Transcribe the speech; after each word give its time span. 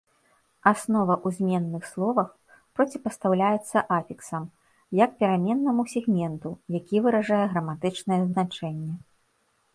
Аснова 0.69 1.15
ў 1.25 1.39
зменных 1.39 1.83
словах 1.89 2.29
проціпастаўляецца 2.79 3.83
афіксам, 3.99 4.49
як 5.03 5.11
пераменнаму 5.21 5.81
сегменту, 5.93 6.49
які 6.79 6.97
выражае 7.09 7.41
граматычнае 7.55 8.21
значэнне. 8.31 8.95